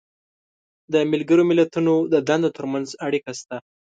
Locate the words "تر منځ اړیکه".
2.57-3.31